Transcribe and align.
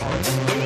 Bye. 0.00 0.59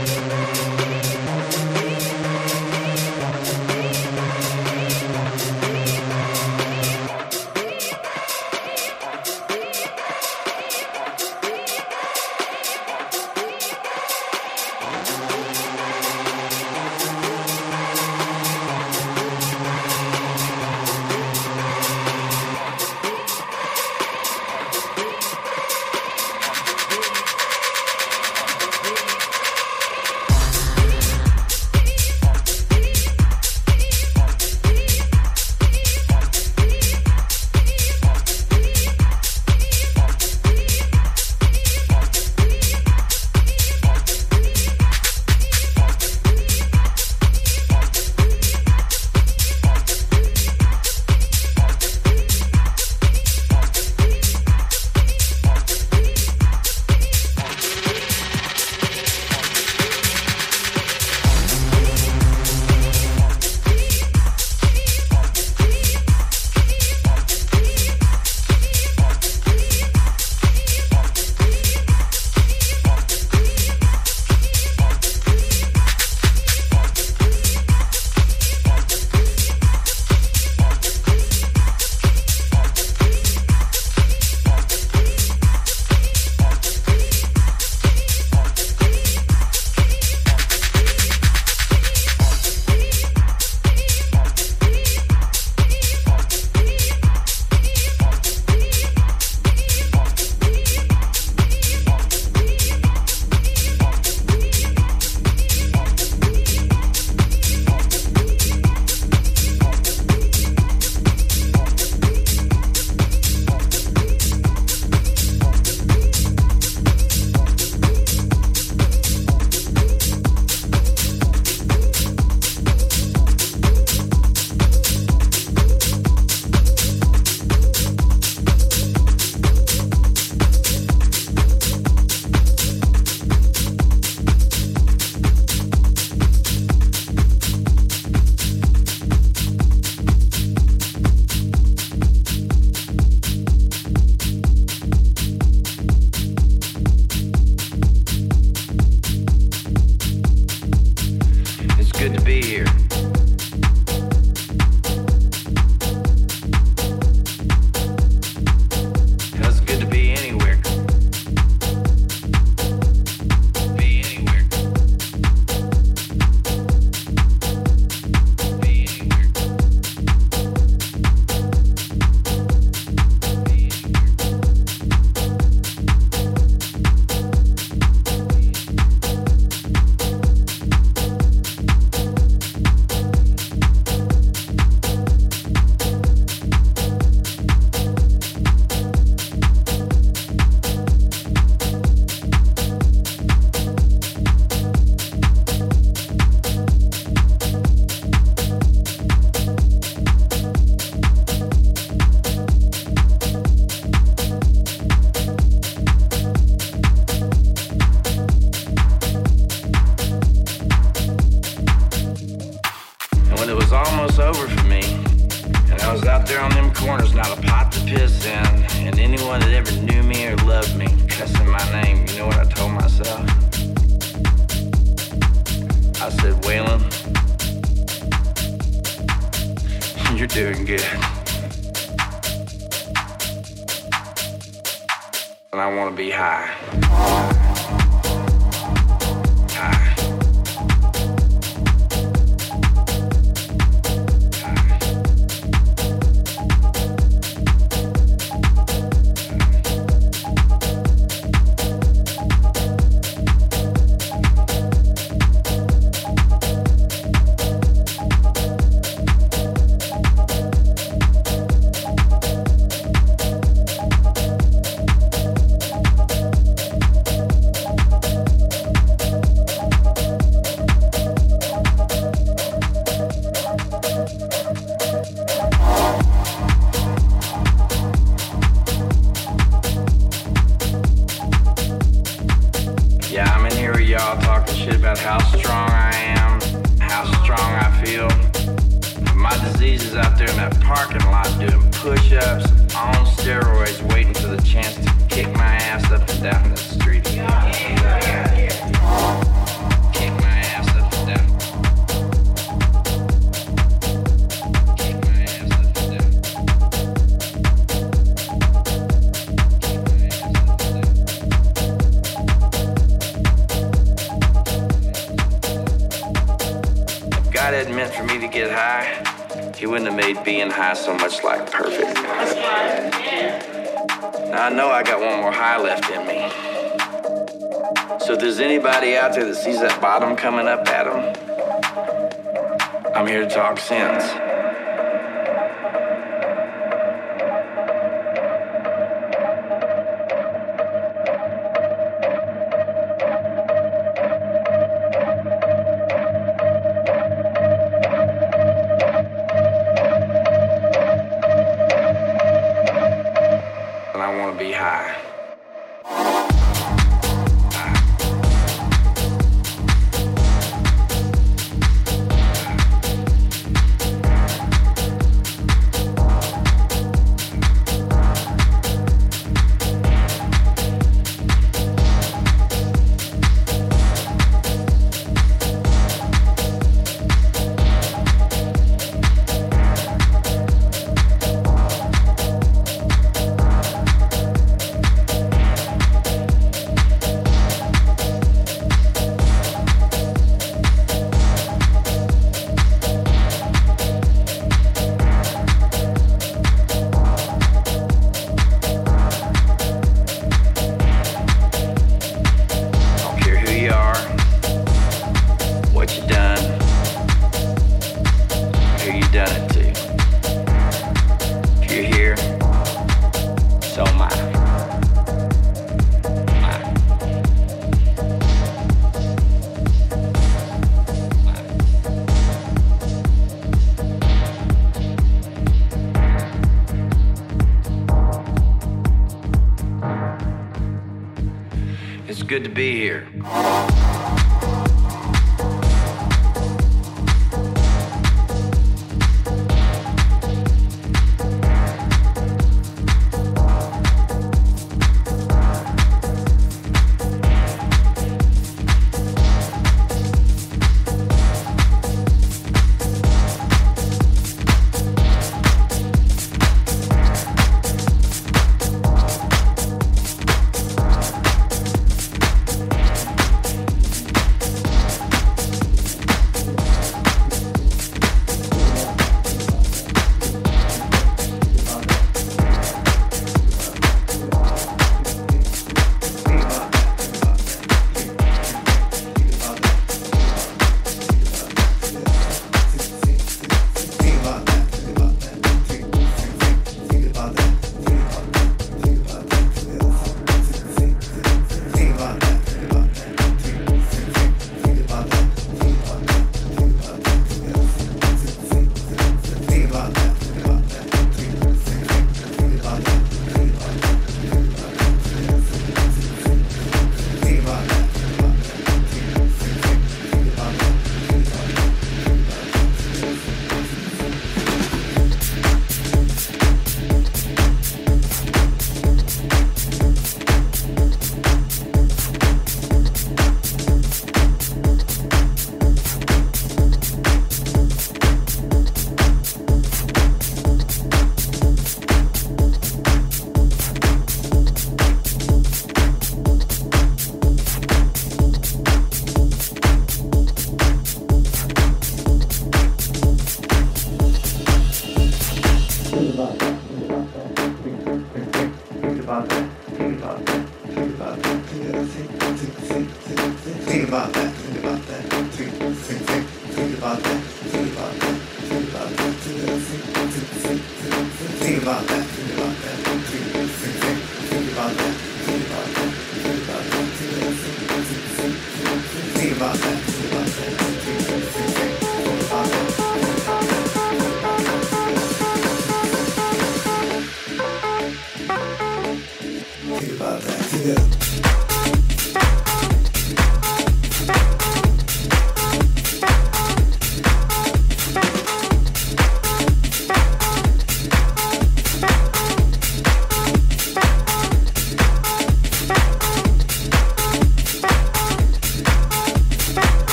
To 432.44 432.50
be 432.50 432.76
here. 432.76 432.83